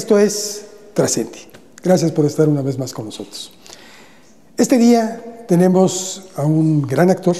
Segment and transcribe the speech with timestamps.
[0.00, 1.40] Esto es Trascendi.
[1.84, 3.52] Gracias por estar una vez más con nosotros.
[4.56, 7.36] Este día tenemos a un gran actor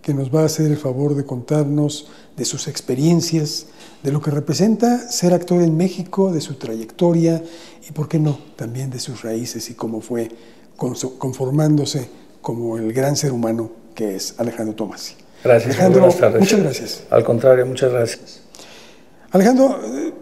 [0.00, 2.08] que nos va a hacer el favor de contarnos
[2.38, 3.66] de sus experiencias,
[4.02, 7.44] de lo que representa ser actor en México, de su trayectoria
[7.86, 10.30] y, por qué no, también de sus raíces y cómo fue
[10.78, 12.08] conformándose
[12.40, 15.16] como el gran ser humano que es Alejandro Tomasi.
[15.44, 16.40] Gracias, Alejandro, buenas tardes.
[16.40, 17.02] Muchas gracias.
[17.10, 18.40] Al contrario, muchas gracias.
[19.32, 20.14] Alejandro, eh,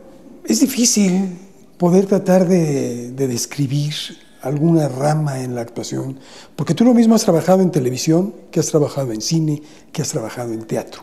[0.45, 1.39] es difícil
[1.83, 3.93] poder tratar de, de describir
[4.41, 6.17] alguna rama en la actuación,
[6.55, 10.11] porque tú lo mismo has trabajado en televisión, que has trabajado en cine, que has
[10.11, 11.03] trabajado en teatro.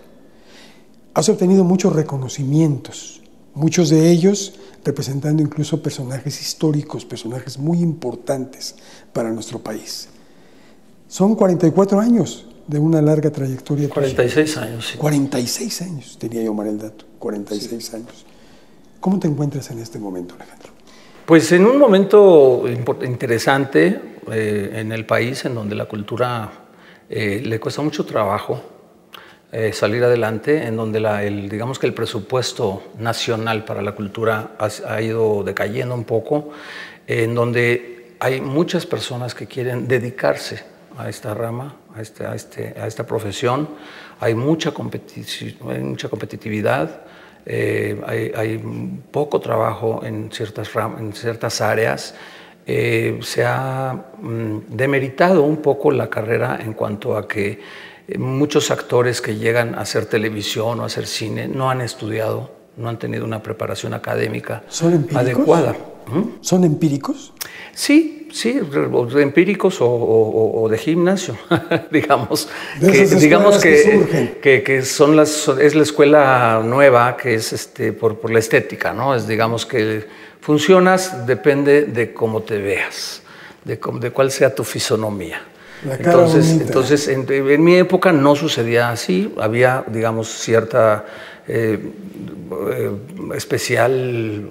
[1.13, 3.21] Has obtenido muchos reconocimientos,
[3.55, 4.53] muchos de ellos
[4.85, 8.75] representando incluso personajes históricos, personajes muy importantes
[9.11, 10.07] para nuestro país.
[11.09, 13.89] Son 44 años de una larga trayectoria.
[13.89, 14.97] 46 años, sí.
[14.97, 17.95] 46 años, tenía yo mal el dato, 46 sí.
[17.97, 18.25] años.
[19.01, 20.78] ¿Cómo te encuentras en este momento, Alejandro?
[21.29, 22.63] Pues en un momento
[23.03, 26.49] interesante eh, en el país en donde la cultura
[27.07, 28.59] eh, le cuesta mucho trabajo
[29.51, 35.01] eh, salir adelante, en donde el, digamos que el presupuesto nacional para la cultura ha,
[35.03, 36.49] ido decayendo un poco,
[37.05, 40.63] en donde hay muchas personas que quieren dedicarse
[40.97, 43.69] a esta rama, a, este, este, esta profesión,
[44.19, 47.01] hay mucha competitividad,
[47.45, 48.57] eh, hay, hay,
[49.11, 52.15] poco trabajo en ciertas, en ciertas áreas,
[52.65, 57.59] eh, se ha mm, demeritado un poco la carrera en cuanto a que
[58.17, 62.89] muchos actores que llegan a hacer televisión o a hacer cine no han estudiado, no
[62.89, 65.75] han tenido una preparación académica ¿Son adecuada.
[66.07, 66.41] ¿Mm?
[66.41, 67.33] ¿Son empíricos?
[67.73, 68.59] Sí, sí,
[69.17, 71.37] empíricos o, o, o de gimnasio,
[71.91, 72.49] digamos.
[72.79, 77.93] De que, digamos que, que, que, son las, es la escuela nueva, que es este,
[77.93, 79.15] por, por la estética, ¿no?
[79.15, 80.05] Es, digamos que
[80.41, 83.21] funcionas depende de cómo te veas,
[83.63, 85.41] de, de cuál sea tu fisonomía.
[85.83, 91.05] Entonces, entonces en, en, mi época no sucedía así, había, digamos, cierta
[91.47, 91.79] eh,
[92.51, 92.91] eh,
[93.35, 94.49] especial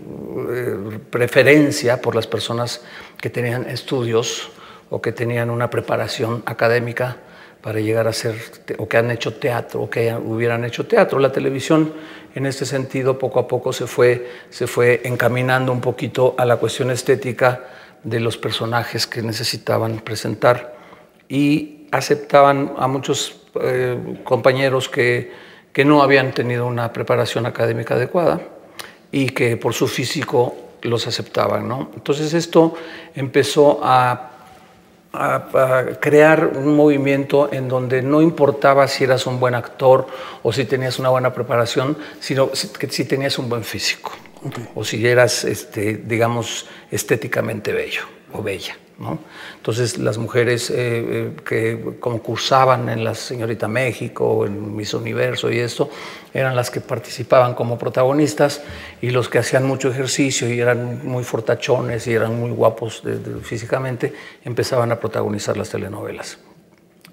[0.51, 2.83] eh, preferencia por las personas
[3.21, 4.51] que tenían estudios
[4.91, 7.17] o que tenían una preparación académica
[7.61, 8.37] para llegar a ser,
[8.79, 11.19] o que han hecho teatro, o que hubieran hecho teatro.
[11.19, 11.93] La televisión,
[12.35, 16.57] en este sentido, poco a poco se fue, se fue encaminando un poquito a la
[16.57, 17.65] cuestión estética
[18.05, 20.77] de los personajes que necesitaban presentar
[21.29, 25.48] y aceptaban a muchos eh, compañeros que,
[25.79, 28.41] que, no habían tenido una preparación académica adecuada
[29.13, 31.69] y que por su físico los aceptaban.
[31.69, 31.91] ¿no?
[31.95, 32.75] Entonces esto
[33.15, 34.31] empezó a,
[35.13, 40.09] a, a, crear un movimiento en donde no importaba si eras un buen actor
[40.43, 44.13] o si tenías una buena preparación, sino que si tenías un buen físico
[44.45, 44.69] okay.
[44.75, 48.03] o si eras, este, digamos, estéticamente bello
[48.33, 48.77] o bella.
[48.99, 49.19] ¿No?
[49.57, 55.89] Entonces las mujeres eh, que concursaban en la Señorita México, en Miss Universo y esto,
[56.35, 58.63] eran las que participaban como protagonistas
[59.01, 63.19] y los que hacían mucho ejercicio y eran muy fortachones y eran muy guapos de,
[63.19, 64.13] de, físicamente,
[64.45, 66.39] empezaban a protagonizar las telenovelas.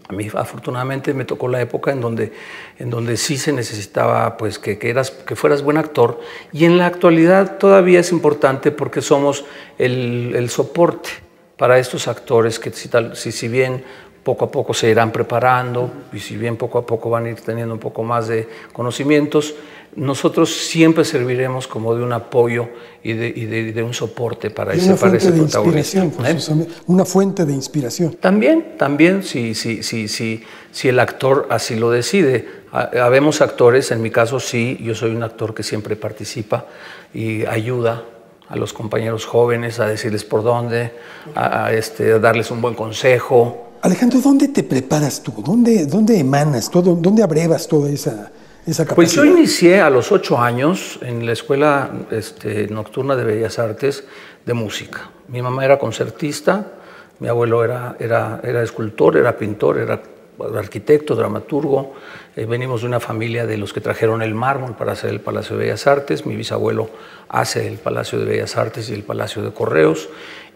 [0.08, 2.32] A mí afortunadamente me tocó la época en donde,
[2.78, 6.20] en donde sí se necesitaba pues, que, que, eras, que fueras buen actor
[6.52, 9.46] y en la actualidad todavía es importante porque somos
[9.80, 11.25] el, el soporte
[11.58, 13.84] para estos actores que si, tal, si, si bien
[14.26, 17.40] poco a poco se irán preparando y si bien poco a poco van a ir
[17.42, 19.54] teniendo un poco más de conocimientos,
[19.96, 22.68] nosotros siempre serviremos como de un apoyo
[23.04, 26.04] y de, y de, de un soporte para y ese, para ese de protagonista.
[26.04, 26.68] ¿eh?
[26.88, 28.14] Una fuente de inspiración.
[28.16, 32.66] También, también, si, si, si, si, si el actor así lo decide.
[32.72, 36.66] Habemos actores, en mi caso sí, yo soy un actor que siempre participa
[37.14, 38.04] y ayuda
[38.50, 40.92] a los compañeros jóvenes a decirles por dónde,
[41.34, 43.72] a, a, este, a darles un buen consejo.
[43.82, 45.34] Alejandro, ¿dónde te preparas tú?
[45.46, 46.96] ¿Dónde, dónde emanas todo?
[46.96, 48.32] ¿Dónde abrevas toda esa,
[48.66, 48.96] esa capacidad?
[48.96, 54.04] Pues yo inicié a los ocho años en la Escuela este, Nocturna de Bellas Artes
[54.46, 55.10] de Música.
[55.28, 56.68] Mi mamá era concertista,
[57.20, 60.02] mi abuelo era, era, era escultor, era pintor, era
[60.56, 61.94] arquitecto, dramaturgo.
[62.36, 65.56] Eh, venimos de una familia de los que trajeron el mármol para hacer el Palacio
[65.58, 66.26] de Bellas Artes.
[66.26, 66.90] Mi bisabuelo
[67.30, 70.10] hace el Palacio de Bellas Artes y el Palacio de Correos.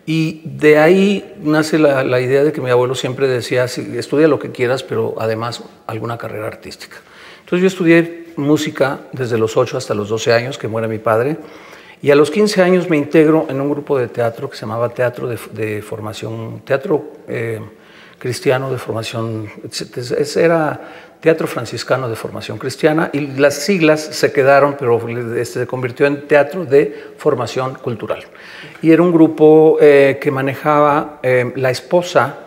[0.06, 4.40] Y de ahí nace la, idea de que mi abuelo siempre decía, sí, estudia lo
[4.40, 6.98] que quieras, pero además alguna carrera artística.
[7.42, 11.38] Entonces yo estudié música desde los 8 hasta los 12 años, que muere mi padre,
[12.02, 14.90] y a los 15 años me integro en un grupo de teatro que se llamaba
[14.90, 17.14] Teatro de, de Formación, Teatro...
[17.28, 17.62] Eh,
[18.20, 19.50] cristiano de formación,
[20.36, 20.80] era
[21.20, 25.00] teatro franciscano de formación cristiana y las siglas se quedaron, pero
[25.36, 28.24] este, se convirtió en teatro de formación cultural.
[28.82, 32.38] Y era un grupo eh, que manejaba eh, la esposa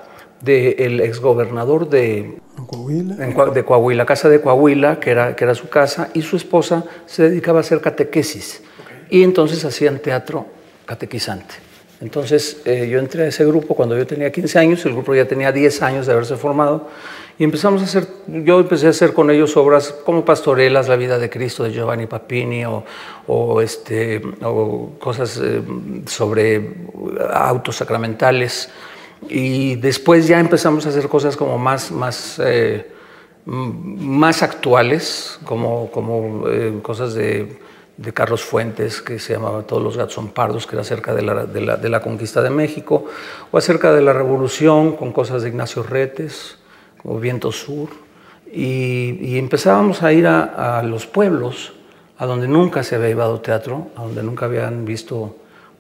[0.40, 3.14] del exgobernador de Coahuila.
[3.14, 7.25] de Coahuila, casa de Coahuila, que era, que era su casa, y su esposa se
[7.25, 8.62] dedicaba a hacer catequesis.
[9.08, 10.46] Y entonces hacían teatro
[10.84, 11.71] catequizante.
[12.02, 15.25] Entonces eh, yo entré a ese grupo cuando yo tenía 15 años, el grupo ya
[15.25, 16.88] tenía 10 años de haberse formado,
[17.38, 21.19] y empezamos a hacer, yo empecé a hacer con ellos obras como Pastorelas, La vida
[21.20, 25.62] de Cristo de Giovanni Papini, o, este, o cosas eh,
[26.06, 26.75] sobre
[27.32, 28.69] autos sacramentales.
[29.28, 32.90] Y después ya empezamos a hacer cosas como más, más, eh,
[33.46, 35.90] más actuales, como
[36.82, 37.62] cosas de
[37.96, 41.22] de Carlos Fuentes, que se llamaba Todos los gatos son pardos, que era acerca de
[41.22, 43.04] la, de la, conquista de México,
[43.50, 46.58] o acerca de la revolución, con cosas de Ignacio Retes,
[47.02, 47.90] como Viento Sur.
[48.52, 51.72] Y, empezábamos a ir a, a, los pueblos,
[52.18, 55.36] a donde nunca se había llevado teatro, a donde nunca habían visto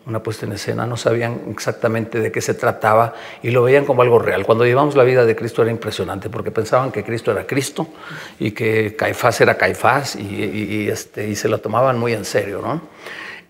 [0.06, 4.02] una puesta en escena, no sabían exactamente de qué se trataba y lo veían como
[4.02, 4.44] algo real.
[4.44, 7.86] Cuando llevamos la vida de Cristo era impresionante porque pensaban que Cristo era Cristo
[8.38, 12.60] y que Caifás era Caifás y, este, y se lo tomaban muy en serio.
[12.60, 12.80] ¿no?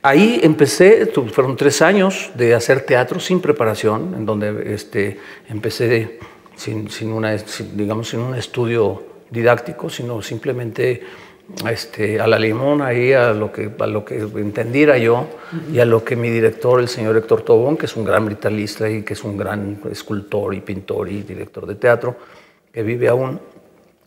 [0.03, 6.19] Ahí empecé, fueron tres años de hacer teatro sin preparación, en donde este, empecé
[6.57, 7.37] sin, sin, una,
[7.75, 11.03] digamos, sin un estudio didáctico, sino simplemente
[11.69, 15.27] este, a la limón ahí a lo que, a lo que entendiera yo
[15.73, 18.89] y a lo que mi director, el señor Héctor Tobón, que es un gran britalista
[18.89, 22.17] y que es un gran escultor y pintor y director de teatro,
[22.73, 23.41] que vive aún,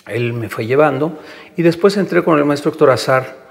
[0.08, 1.20] él me fue llevando.
[1.56, 3.46] Y después entré con el maestro Héctor Azar,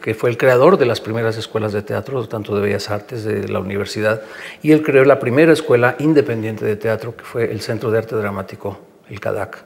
[0.00, 3.48] que fue el creador de las primeras escuelas de teatro, tanto de Bellas Artes de
[3.48, 4.22] la universidad,
[4.62, 8.14] y él creó la primera escuela independiente de teatro, que fue el Centro de Arte
[8.14, 8.78] Dramático,
[9.10, 9.64] el CADAC,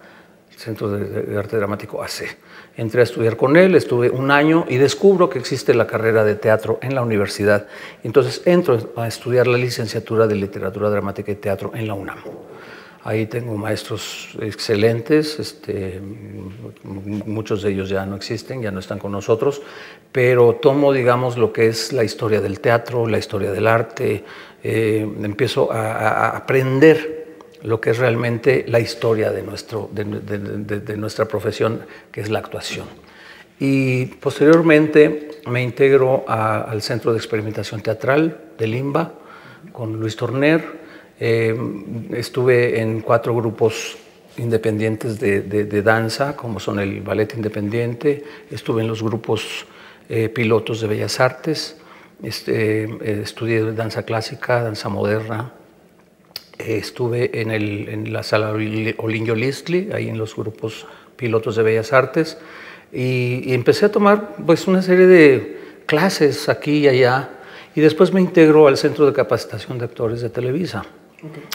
[0.57, 2.37] Centro de Arte Dramático AC.
[2.77, 6.37] Entré a estudiar con él, estuve un año y descubro que existe la carrera de
[6.37, 7.67] teatro en la universidad.
[8.03, 12.19] Entonces entro a estudiar la licenciatura de literatura dramática y teatro en la UNAM.
[13.05, 16.01] Ahí tengo maestros excelentes, este,
[16.85, 19.61] muchos de ellos ya no existen, ya no están con nosotros,
[20.13, 24.23] pero tomo, digamos, lo que es la historia del teatro, la historia del arte,
[24.63, 27.22] eh, empiezo a aprender
[27.63, 32.87] lo que es realmente la historia de, nuestro, de, nuestra profesión, que es la actuación.
[33.61, 39.13] Y posteriormente me integro al Centro de Experimentación Teatral de Limba
[39.73, 40.83] con Luis Torner.
[41.21, 41.57] Eh,
[42.13, 43.97] estuve en cuatro grupos
[44.39, 49.67] independientes de, danza, como son el Ballet Independiente, estuve en los grupos
[50.09, 51.77] eh, pilotos de Bellas Artes,
[52.23, 55.53] este, eh, estudié danza clásica, danza moderna,
[56.59, 61.93] estuve en, el, en, la sala Olinio Listli, ahí en los grupos pilotos de Bellas
[61.93, 62.39] Artes,
[62.93, 67.31] y, empecé a tomar pues, una serie de clases aquí y allá,
[67.75, 70.85] y después me integro al Centro de Capacitación de Actores de Televisa.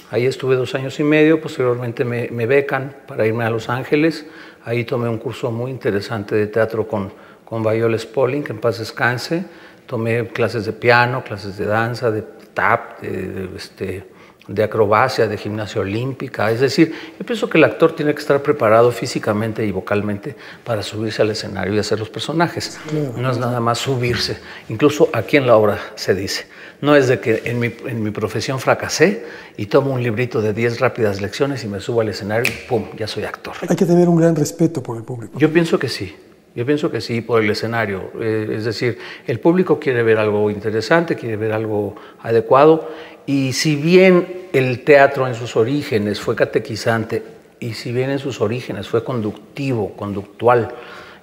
[0.09, 4.25] Ahí estuve dos años y medio, posteriormente me, me, becan para irme a Los Ángeles,
[4.63, 7.11] ahí tomé un curso muy interesante de teatro con,
[7.43, 9.45] con Viola Spolin, que en paz descanse,
[9.85, 12.23] tomé clases de piano, clases de danza, de
[12.53, 14.05] tap, de este,
[14.47, 16.51] de acrobacia, de gimnasia olímpica.
[16.51, 20.81] Es decir, yo pienso que el actor tiene que estar preparado físicamente y vocalmente para
[20.83, 22.79] subirse al escenario y hacer los personajes.
[23.15, 24.37] No es nada más subirse.
[24.69, 26.45] Incluso aquí en la obra se dice.
[26.81, 29.25] No es de que en mi, en mi profesión fracasé
[29.57, 32.85] y tomo un librito de 10 rápidas lecciones y me subo al escenario y ¡pum!
[32.97, 33.55] Ya soy actor.
[33.67, 35.37] Hay que tener un gran respeto por el público.
[35.39, 36.15] Yo pienso que sí.
[36.55, 38.09] Yo pienso que sí, por el escenario.
[38.19, 42.89] Eh, es decir, el público quiere ver algo interesante, quiere ver algo adecuado
[43.27, 47.21] y si bien el teatro en sus orígenes fue catequizante
[47.59, 50.69] y si bien en sus orígenes fue conductivo, conductual,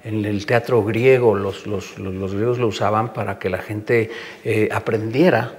[0.03, 4.11] en el teatro griego los, los, los, griegos lo usaban para que la gente
[4.43, 5.55] eh, aprendiera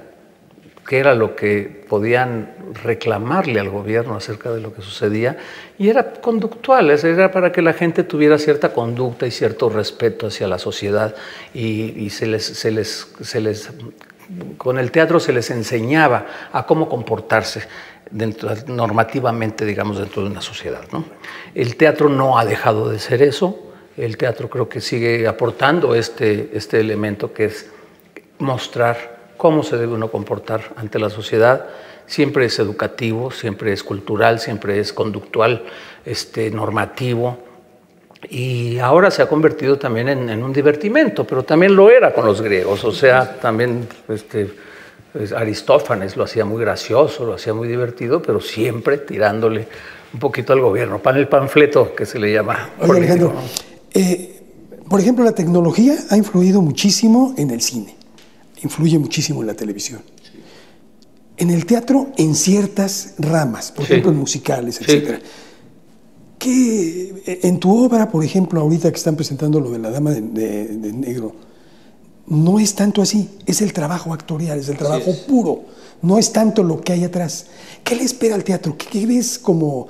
[0.86, 5.36] qué era lo que podían reclamarle al gobierno acerca de lo que sucedía,
[5.78, 10.46] y era conductual, era para que la gente tuviera cierta conducta y cierto respeto hacia
[10.46, 11.16] la sociedad,
[11.52, 13.72] y, y se, les, se, les, se les
[14.56, 17.66] con el teatro se les enseñaba a cómo comportarse
[18.10, 20.82] dentro, normativamente, digamos, dentro de una sociedad.
[21.54, 26.50] El teatro no ha dejado de ser eso, el teatro creo que sigue aportando este,
[26.54, 27.70] este elemento que es
[28.38, 31.66] mostrar cómo se debe uno comportar ante la sociedad.
[32.06, 35.64] Siempre es educativo, siempre es cultural, siempre es conductual,
[36.04, 37.38] este, normativo
[38.28, 42.40] y ahora se ha convertido también en, un divertimento, pero también lo era con los
[42.40, 44.50] griegos, o sea, también este,
[45.16, 49.66] Pues, Aristófanes lo hacía muy gracioso, lo hacía muy divertido, pero siempre tirándole
[50.12, 52.72] un poquito al gobierno, para el panfleto que se le llama.
[52.80, 53.32] Oye, Alejandro,
[53.94, 54.42] eh,
[54.86, 57.96] por ejemplo, la tecnología ha influido muchísimo en el cine,
[58.62, 60.02] influye muchísimo en la televisión.
[61.38, 65.18] En el teatro, en ciertas ramas, por ejemplo, en musicales, etc.
[66.46, 70.92] ¿Qué, en tu obra, por ejemplo, ahorita que están presentando lo de la Dama de,
[70.94, 71.34] Negro,
[72.28, 75.64] no es tanto así, es el trabajo actorial, es el trabajo puro,
[76.02, 77.46] no es tanto lo que hay atrás.
[77.82, 78.76] ¿Qué le espera al teatro?
[78.78, 79.88] ¿Qué, qué ves como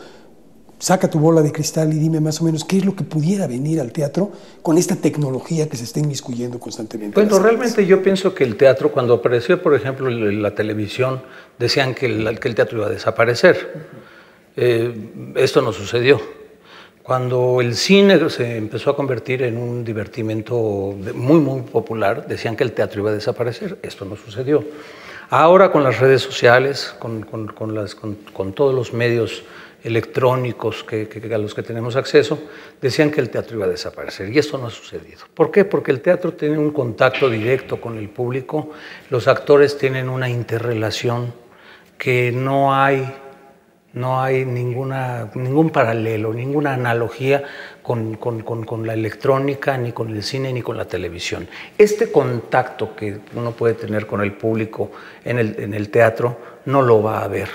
[0.79, 3.47] saca tu bola de cristal y dime más o menos qué es lo que pudiera
[3.47, 4.33] venir al teatro
[4.63, 7.21] con esta tecnología que se está inmiscuyendo constantemente.
[7.21, 11.21] Bueno, realmente yo pienso que el teatro, cuando apareció, por ejemplo, la televisión,
[11.59, 13.93] decían que el, que el teatro iba a desaparecer.
[14.57, 16.46] Eh, esto no sucedió.
[17.07, 20.57] Cuando el cine se empezó a convertir en un divertimento
[21.15, 23.79] muy, muy popular, decían que el teatro iba a desaparecer.
[23.81, 24.65] Esto no sucedió.
[25.31, 29.45] Ahora con las redes sociales, con, con, con, las, con todos los medios
[29.85, 32.41] electrónicos que, a los que tenemos acceso,
[32.83, 34.29] decían que el teatro iba a desaparecer.
[34.35, 35.21] Y esto no ha sucedido.
[35.33, 35.65] ¿Por qué?
[35.65, 38.71] Porque el teatro tiene un contacto directo con el público,
[39.11, 41.33] los actores tienen una interrelación
[41.99, 43.15] que no hay,
[43.97, 47.43] no hay ninguna, ningún paralelo, ninguna analogía
[47.83, 51.49] con, con, la electrónica, ni con el cine, ni con la televisión.
[51.79, 54.91] Este contacto que uno puede tener con el público
[55.25, 57.49] en el, en el teatro no lo va a haber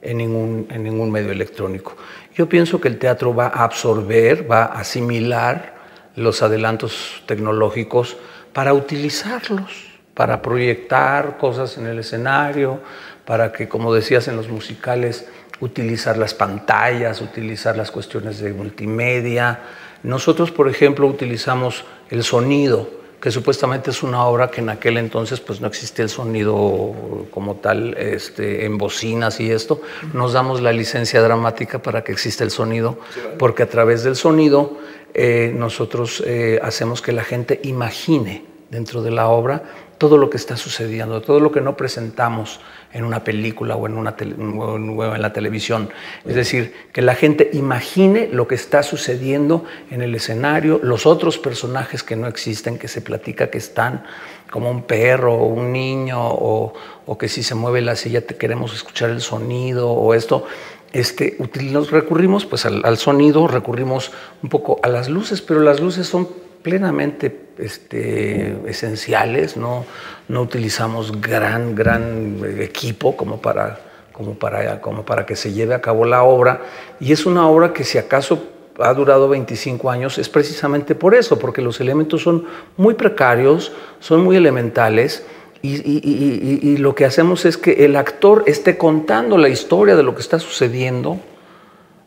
[0.00, 1.96] en ningún, en ningún medio electrónico.
[2.36, 5.74] Yo pienso que el teatro va a absorber, va a asimilar
[6.14, 8.16] los adelantos tecnológicos
[8.52, 12.78] para utilizarlos, para proyectar cosas en el escenario,
[13.24, 15.28] para que, como decías en los musicales,
[15.60, 19.60] utilizar las pantallas, utilizar las cuestiones de multimedia.
[20.02, 25.40] Nosotros, por ejemplo, utilizamos el sonido que supuestamente es una obra que en aquel entonces
[25.40, 29.82] pues no existía el sonido como tal este, en bocinas y esto,
[30.14, 32.98] nos damos la licencia dramática para que exista el sonido,
[33.38, 34.78] porque a través del sonido
[35.12, 39.62] eh, nosotros eh, hacemos que la gente imagine dentro de la obra
[40.00, 42.60] todo lo que está sucediendo, todo lo que no presentamos
[42.90, 45.90] en una película o en, una en la televisión.
[46.24, 51.36] Es decir, que la gente imagine lo que está sucediendo en el escenario, los otros
[51.36, 54.04] personajes que no existen, que se platica que están
[54.50, 56.72] como un perro o un niño, o,
[57.18, 60.46] que si se mueve la silla te queremos escuchar el sonido o esto.
[60.94, 61.36] Este,
[61.70, 64.12] nos recurrimos pues al sonido, recurrimos
[64.42, 66.26] un poco a las luces, pero las luces son
[66.62, 69.84] plenamente este, esenciales, no,
[70.28, 73.80] no utilizamos gran, gran equipo como para,
[74.12, 76.62] como, para, como para que se lleve a cabo la obra.
[77.00, 78.42] Y es una obra que si acaso
[78.78, 84.22] ha durado 25 años es precisamente por eso, porque los elementos son muy precarios, son
[84.24, 85.24] muy elementales.
[85.62, 90.22] Y, lo que hacemos es que el actor esté contando la historia de lo que
[90.22, 91.20] está sucediendo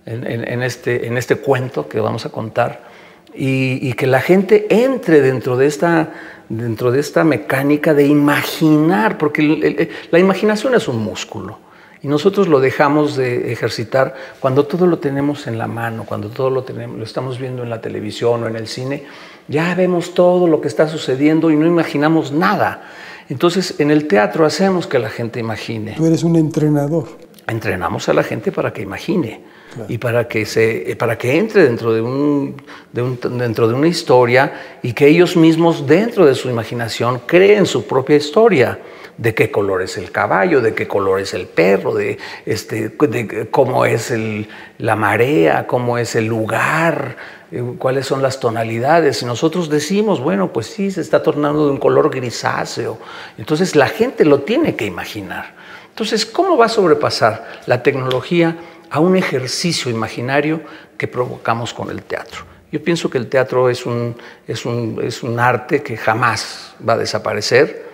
[0.08, 2.93] en, este, en este cuento que vamos a contar
[3.36, 6.12] y, que la gente entre dentro de esta,
[6.50, 11.60] dentro de esta mecánica de imaginar, porque la imaginación es un músculo.
[12.02, 16.50] Y nosotros lo dejamos de ejercitar cuando todo lo tenemos en la mano, cuando todo
[16.50, 19.06] lo, tenemos, lo estamos viendo en la televisión o en el cine.
[19.48, 22.84] Ya vemos todo lo que está sucediendo y no imaginamos nada.
[23.30, 25.94] Entonces, en el teatro hacemos que la gente imagine.
[25.96, 27.08] Tú eres un entrenador.
[27.48, 29.42] Entrenamos a la gente para que imagine
[29.88, 32.56] y para que, se, para que entre dentro de, un,
[32.92, 38.16] dentro de una historia y que ellos mismos dentro de su imaginación creen su propia
[38.16, 38.80] historia
[39.18, 43.48] de qué color es el caballo, de qué color es el perro, de, este, de
[43.52, 44.48] cómo es el,
[44.80, 47.16] la marea, cómo es el lugar,
[47.52, 49.22] eh, cuáles son las tonalidades.
[49.22, 52.98] Y nosotros decimos, bueno, pues sí, se está tornando de un color grisáceo.
[53.38, 55.54] Entonces la gente lo tiene que imaginar.
[55.90, 58.58] Entonces, ¿cómo va a sobrepasar la tecnología?
[58.94, 60.62] A un ejercicio imaginario
[61.00, 62.44] que provocamos con el teatro.
[62.72, 64.16] Yo pienso que el teatro es un,
[64.48, 67.92] es un, es un arte que jamás va a desaparecer.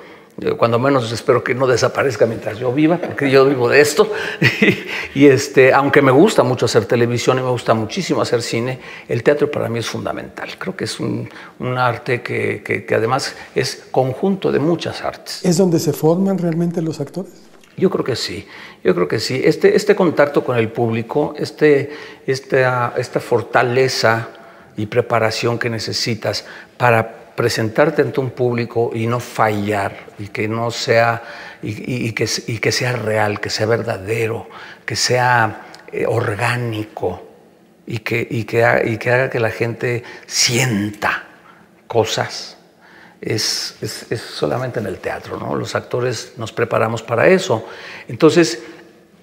[0.58, 4.12] cuando menos espero que no desaparezca mientras yo viva, porque yo vivo de esto.
[5.16, 9.24] y, este, aunque me gusta mucho hacer televisión y me gusta muchísimo hacer cine, el
[9.24, 10.50] teatro para mí es fundamental.
[10.58, 11.30] Creo que es un,
[11.60, 15.46] un arte que, que, que además es conjunto de muchas artes.
[15.46, 17.49] ¿Es donde se forman realmente los actores?
[17.80, 18.48] Yo creo que sí,
[18.84, 19.42] yo creo que sí.
[19.44, 21.92] Este, este contacto con el público, este,
[22.28, 24.30] esta, esta fortaleza
[24.78, 26.46] y preparación que necesitas
[26.78, 31.24] para presentarte ante un público y no fallar y que no sea
[31.62, 32.28] y, que,
[32.60, 34.50] que, sea real, que sea verdadero,
[34.86, 37.28] que sea eh, orgánico
[37.88, 41.24] y que, y, que, y que haga que la gente sienta
[41.88, 42.59] cosas
[43.22, 45.56] es, es, solamente en el teatro, ¿no?
[45.56, 47.66] Los actores nos preparamos para eso.
[48.08, 48.64] Entonces,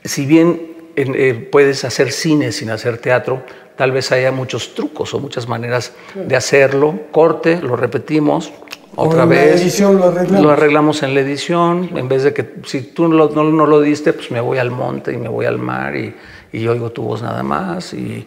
[0.04, 3.42] si bien eh, puedes hacer cine sin hacer teatro,
[3.76, 7.00] tal vez haya muchos trucos o muchas maneras de hacerlo.
[7.10, 8.52] Corte, lo repetimos,
[8.96, 9.60] otra vez.
[9.60, 10.42] Edición lo, arreglamos.
[10.42, 14.12] lo arreglamos en la edición, en vez de que si tú no, no, lo diste,
[14.12, 16.14] pues me voy al monte y me voy al mar y,
[16.52, 17.92] y oigo tu voz nada más.
[17.92, 18.26] Y,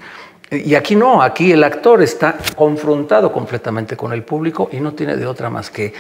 [0.52, 5.16] y aquí no, aquí el actor está confrontado completamente con el público y no tiene
[5.16, 5.94] de otra más que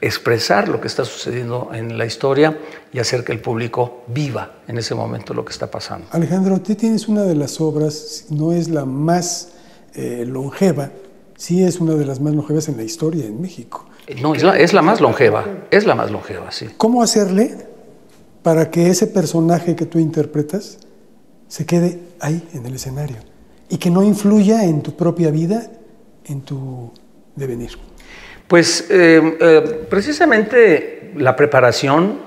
[0.00, 2.58] expresar lo que está sucediendo en la historia
[2.92, 6.06] y hacer que el público viva en ese momento lo que está pasando.
[6.10, 9.52] Alejandro, tú tienes una de las obras, no es la más
[9.94, 10.90] eh, longeva,
[11.36, 13.86] sí es una de las más longevas en la historia en México.
[14.20, 16.68] No, es la, es la más longeva, es la más longeva, sí.
[16.76, 17.66] ¿Cómo hacerle
[18.42, 20.78] para que ese personaje que tú interpretas
[21.48, 23.16] se quede ahí en el escenario?
[23.68, 25.70] Y que no influya en tu propia vida,
[26.26, 26.92] en tu
[27.34, 27.70] devenir?
[28.46, 32.18] Pues eh, eh, precisamente la preparación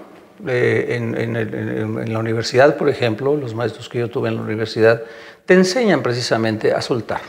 [0.48, 5.02] eh, en, la universidad, por ejemplo, los maestros que yo tuve en la universidad,
[5.46, 7.22] te enseñan precisamente a soltar.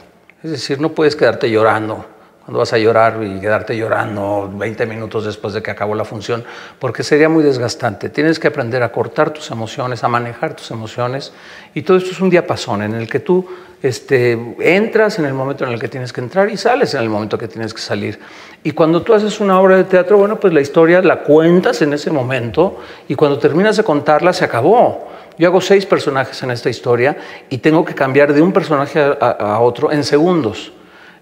[0.43, 2.05] Es decir, no puedes quedarte llorando
[2.49, 6.45] cuando vas a llorar y quedarte llorando 20 minutos después de que acabó la función,
[6.78, 8.09] porque sería muy desgastante.
[8.09, 11.35] Tienes que aprender a cortar tus emociones, a manejar tus emociones,
[11.75, 13.47] y todo esto es un diapasón en el que tú
[13.83, 17.11] este, entras en el momento en el que tienes que entrar y sales en el
[17.11, 18.19] momento que tienes que salir.
[18.64, 21.93] Y cuando tú haces una obra de teatro, bueno, pues la historia la cuentas en
[21.93, 22.78] ese momento
[23.09, 25.07] y cuando terminas de contarla se acabó.
[25.37, 27.14] Yo hago seis personajes en esta historia
[27.50, 30.73] y tengo que cambiar de un personaje a otro en segundos.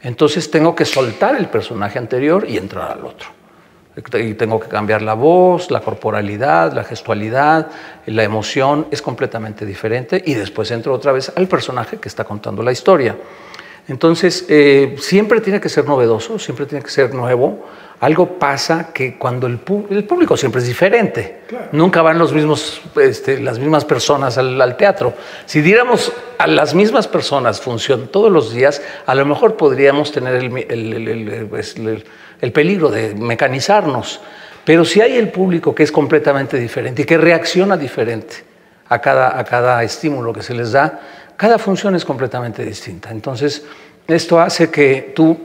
[0.07, 3.29] Entonces tengo que soltar el personaje anterior y entrar al otro.
[4.21, 7.67] Y tengo que cambiar la voz, la corporalidad, la gestualidad,
[8.07, 10.23] la emoción, es completamente diferente.
[10.25, 13.17] Y después entro otra vez al personaje que está contando la historia.
[13.89, 17.65] Entonces, eh, siempre tiene que ser novedoso, siempre tiene que ser nuevo.
[18.01, 21.41] Algo pasa que cuando el, público siempre es diferente,
[21.73, 25.15] nunca van los mismos, este, las mismas personas al, teatro.
[25.47, 30.35] Si diéramos a las mismas personas función todos los días, a lo mejor podríamos tener
[30.35, 31.77] el, pues,
[32.53, 34.21] peligro de mecanizarnos.
[34.65, 38.37] Pero si hay el público que es completamente diferente y que reacciona diferente
[38.89, 41.01] a cada, a cada estímulo que se les da,
[41.37, 43.11] cada función es completamente distinta.
[43.11, 43.65] Entonces,
[44.09, 45.37] esto hace que tú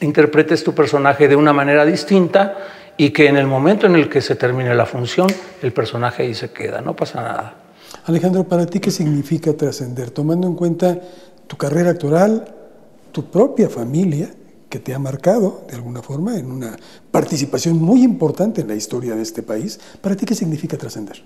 [0.00, 2.56] interpretes tu personaje de una manera distinta
[2.96, 5.28] y que en el momento en el que se termine la función,
[5.62, 7.54] el personaje ahí se queda, no pasa nada.
[8.04, 10.10] Alejandro, ¿para ti qué significa trascender?
[10.10, 10.98] Tomando en cuenta
[11.46, 12.44] tu carrera actoral,
[13.12, 14.30] tu propia familia,
[14.68, 16.74] que te ha marcado de alguna forma en una
[17.10, 21.22] participación muy importante en la historia de este país, ¿para ti qué significa trascender?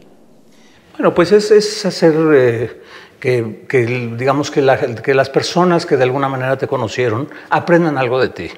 [0.98, 2.82] Bueno, pues es, hacer eh,
[3.20, 8.50] que, digamos que, las personas que de alguna manera te conocieron aprendan algo de ti,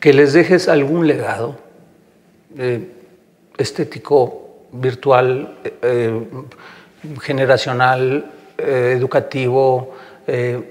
[0.00, 1.58] que les dejes algún legado
[2.58, 2.92] eh,
[3.56, 6.20] estético, virtual, eh, eh,
[7.20, 9.94] generacional, educativo,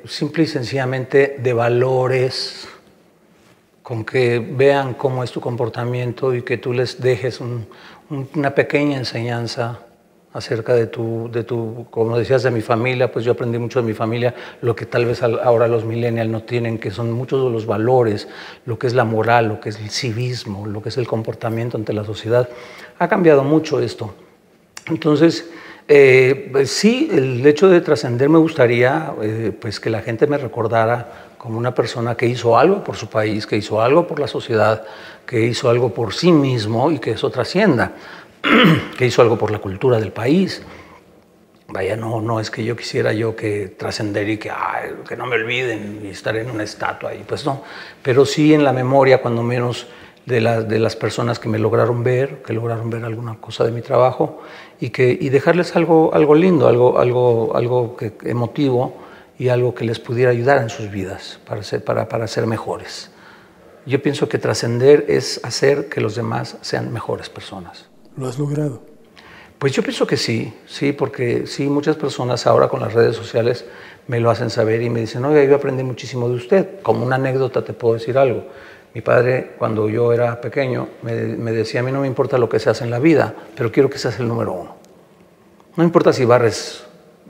[0.05, 2.67] simple y sencillamente de valores,
[3.83, 9.81] con que vean cómo es tu comportamiento y que tú les dejes una pequeña enseñanza
[10.35, 13.87] acerca de tu, de tu, como decías, de mi familia, pues yo aprendí mucho de
[13.87, 17.49] mi familia, lo que tal vez ahora los millennials no tienen, que son muchos de
[17.49, 18.27] los valores,
[18.65, 21.77] lo que es la moral, lo que es el civismo, lo que es el comportamiento
[21.77, 22.49] ante la sociedad.
[22.99, 24.13] Ha cambiado mucho esto.
[24.87, 25.49] Entonces,
[25.87, 31.35] eh, sí, el hecho de trascender me gustaría eh, pues que la gente me recordara
[31.37, 34.83] como una persona que hizo algo por su país, que hizo algo por la sociedad,
[35.25, 37.93] que hizo algo por sí mismo y que eso trascienda.
[38.97, 40.61] Que hizo algo por la cultura del país.
[41.67, 44.51] Vaya, no, no es que yo quisiera yo que trascender y que,
[45.07, 47.63] que no me olviden y estar en una estatua ahí, pues no,
[48.03, 49.87] pero sí en la memoria, cuando menos,
[50.25, 53.81] de, de las personas que me lograron ver, que lograron ver alguna cosa de mi
[53.81, 54.41] trabajo
[54.79, 58.95] y, que, y dejarles algo, algo lindo, algo, algo, algo que, emotivo
[59.37, 63.11] y algo que les pudiera ayudar en sus vidas para ser, para, para ser mejores.
[63.85, 67.87] Yo pienso que trascender es hacer que los demás sean mejores personas.
[68.17, 68.81] ¿Lo has logrado?
[69.59, 73.65] Pues yo pienso que sí, sí, porque sí, muchas personas ahora con las redes sociales
[74.07, 76.81] me lo hacen saber y me dicen, oye, yo aprendí muchísimo de usted.
[76.81, 78.45] Como una anécdota te puedo decir algo.
[78.93, 81.13] Mi padre, cuando yo era pequeño, me,
[81.51, 83.89] decía, a mí no me importa lo que se hace en la vida, pero quiero
[83.89, 84.75] que seas el número uno.
[85.75, 86.85] No importa si barres,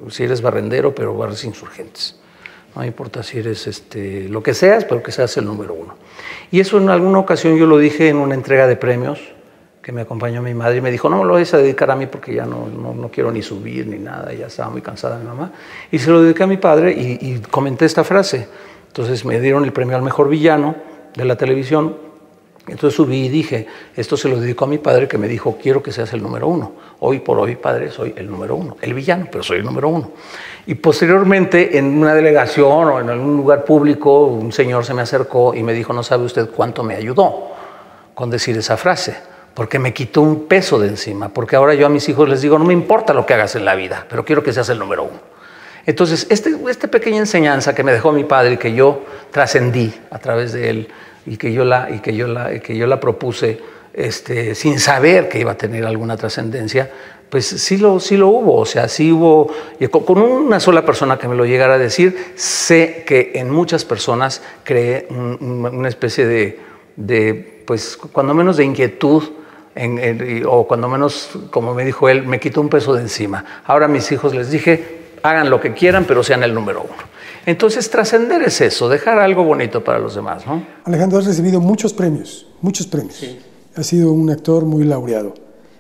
[0.10, 2.20] si eres barrendero, pero barres insurgentes.
[2.76, 5.96] No importa si eres este, lo que seas, pero que seas el número uno.
[6.52, 9.35] Y eso en alguna ocasión yo lo dije en una entrega de premios
[9.86, 11.96] que me acompañó mi madre y me dijo, no me lo vais a dedicar a
[11.96, 15.26] mí porque ya no, no, quiero ni subir ni nada, ya estaba muy cansada mi
[15.26, 15.52] mamá.
[15.92, 18.48] Y se lo dediqué a mi padre y, comenté esta frase.
[18.88, 20.74] Entonces me dieron el premio al mejor villano
[21.16, 21.98] de la televisión
[22.66, 25.84] Entonces subí y dije, esto se lo dedico a mi padre que me dijo, quiero
[25.84, 26.72] que seas el número uno.
[27.02, 28.78] Hoy por hoy, padre, soy el número uno.
[28.82, 30.10] El villano, pero soy el número uno.
[30.66, 35.54] Y posteriormente, en una delegación o en algún lugar público, un señor se me acercó
[35.54, 37.52] y me dijo, no sabe usted cuánto me ayudó
[38.16, 41.90] con decir esa frase, porque me quitó un peso de encima, porque ahora yo a
[41.90, 44.44] mis hijos les digo, no me importa lo que hagas en la vida, pero quiero
[44.44, 45.20] que seas el número uno.
[45.88, 50.20] Entonces, este, esta pequeña enseñanza que me dejó mi padre y que yo trascendí a
[50.20, 50.90] través de él,
[51.26, 53.60] y que yo la, y que yo la, que yo la propuse
[53.94, 56.92] este, sin saber que iba a tener alguna trascendencia,
[57.30, 59.52] pues sí lo, sí lo hubo, o sea, sí hubo,
[59.90, 64.42] con una sola persona que me lo llegara a decir, sé que en muchas personas
[64.64, 66.60] cree una especie de,
[66.96, 69.24] de, pues cuando menos de inquietud,
[70.48, 73.44] o cuando menos, como me dijo él, me quitó un peso de encima.
[73.66, 77.16] Ahora a mis hijos les dije, hagan lo que quieran, pero sean el número uno.
[77.46, 80.66] Entonces, trascender es eso, dejar algo bonito para los demás, ¿no?
[80.84, 83.16] Alejandro, has recibido muchos premios, muchos premios.
[83.16, 83.40] Sí.
[83.76, 85.34] Has sido un actor muy laureado.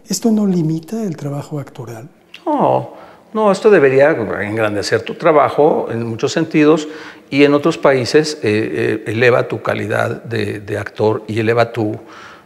[0.07, 2.09] ¿Esto no limita el trabajo actoral?
[2.45, 2.93] No,
[3.33, 6.87] no, esto debería engrandecer tu trabajo en muchos sentidos
[7.31, 11.97] y en otros países eh, eh, eleva tu calidad de, de actor y eleva tu,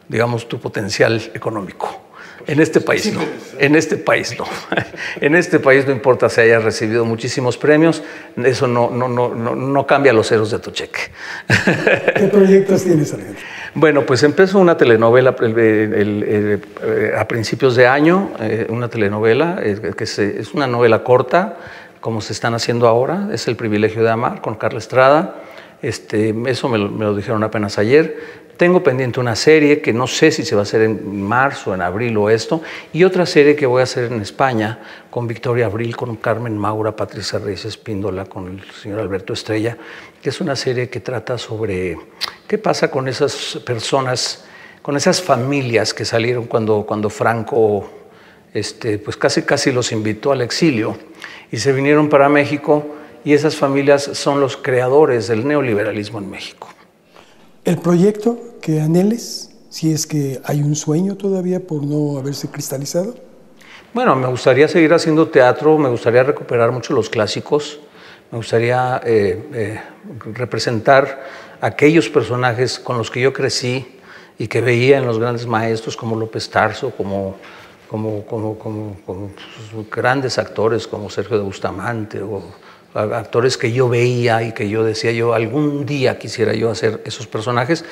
[0.10, 2.10] digamos, tu potencial económico.
[2.48, 3.22] En este país no.
[3.60, 4.46] En este país no.
[5.22, 8.02] En este país no importa si hayas recibido muchísimos premios,
[8.44, 11.00] eso no, no, no, no, cambia los ceros de tu cheque.
[12.16, 13.42] ¿Qué proyectos tienes, Alejandro?
[13.76, 20.04] Bueno, pues empezó una telenovela eh, a principios de año, eh, una telenovela eh, que
[20.06, 21.58] es una novela corta,
[22.00, 25.36] como se están haciendo ahora, es El privilegio de amar, con Carla Estrada.
[25.82, 28.40] Este, eso me lo, me lo dijeron apenas ayer.
[28.60, 31.82] Tengo pendiente una serie que no sé si se va a hacer en marzo, en
[31.82, 32.62] abril o esto,
[32.92, 36.94] y otra serie que voy a hacer en España con Victoria Abril, con Carmen Maura,
[36.94, 39.78] Patricia Reyes Espíndola, con el señor Alberto Estrella,
[40.22, 41.98] que es una serie que trata sobre
[42.50, 44.44] qué pasa con esas personas,
[44.82, 47.90] con esas familias que salieron cuando, cuando Franco
[48.54, 50.98] este, pues casi, casi los invitó al exilio
[51.50, 56.70] y se vinieron para México y esas familias son los creadores del neoliberalismo en México.
[57.66, 63.16] El proyecto que anheles, si es que hay un sueño todavía por no haberse cristalizado?
[63.94, 67.80] Bueno, me gustaría seguir haciendo teatro, me gustaría recuperar mucho los clásicos,
[68.32, 69.82] me gustaría eh, eh,
[70.34, 71.24] representar
[71.62, 74.00] aquellos personajes con los que yo crecí
[74.38, 77.38] y que veía en los grandes maestros como López Tarso, como,
[77.90, 79.32] como, como, como, como
[79.92, 82.44] grandes actores como Sergio de Bustamante o
[82.94, 87.28] actores que yo veía y que yo decía yo algún día quisiera yo hacer esos
[87.28, 87.86] personajes.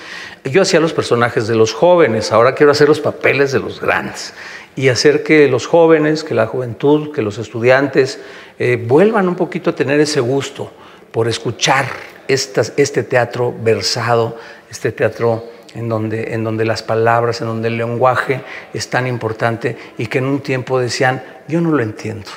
[0.44, 4.34] Yo hacía los personajes de los jóvenes, ahora quiero hacer los papeles de los grandes
[4.76, 8.20] y hacer que los jóvenes, que la juventud, que los estudiantes
[8.60, 10.72] eh, vuelvan un poquito a tener ese gusto
[11.12, 11.86] por escuchar
[12.28, 14.38] este teatro versado,
[14.70, 18.42] este teatro en donde, en donde las palabras, en donde el lenguaje
[18.74, 22.30] es tan importante y que en un tiempo decían, yo no lo entiendo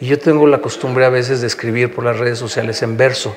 [0.00, 3.36] y yo tengo la costumbre a veces de escribir por las redes sociales en verso.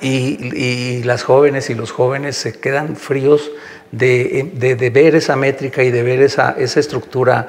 [0.00, 3.50] Y, las jóvenes y los jóvenes se quedan fríos
[3.90, 7.48] de, de, ver esa métrica y de ver esa, esa estructura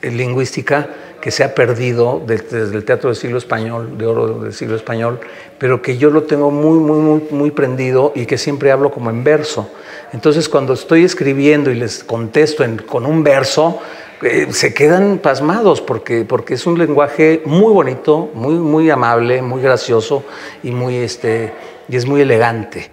[0.00, 0.88] eh, lingüística
[1.20, 5.18] que se ha perdido desde el teatro del siglo español, de oro del siglo español,
[5.58, 9.10] pero que yo lo tengo muy, muy, muy, muy prendido y que siempre hablo como
[9.10, 9.68] en verso.
[10.12, 13.80] Entonces, cuando estoy escribiendo y les contesto con un verso,
[14.22, 19.62] eh, se quedan pasmados porque, porque es un lenguaje muy bonito, muy, muy amable, muy
[19.62, 20.24] gracioso
[20.62, 21.52] y, muy, este,
[21.88, 22.90] y es muy elegante.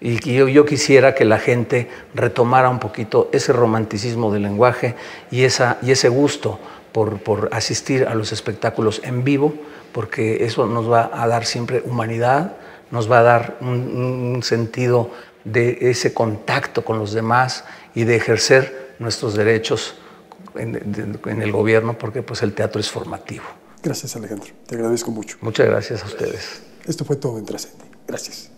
[0.00, 4.94] Y yo, yo, quisiera que la gente retomara un poquito ese romanticismo del lenguaje
[5.30, 6.58] y, esa, y ese gusto
[6.92, 9.54] por, por, asistir a los espectáculos en vivo,
[9.92, 12.56] porque eso nos va a dar siempre humanidad,
[12.90, 15.10] nos va a dar un, un sentido
[15.44, 19.96] de ese contacto con los demás y de ejercer nuestros derechos
[20.58, 23.44] en, el gobierno porque pues el teatro es formativo.
[23.82, 25.36] Gracias Alejandro, te agradezco mucho.
[25.40, 26.62] Muchas gracias a ustedes.
[26.86, 27.84] Esto fue todo en Trascende.
[28.06, 28.55] Gracias.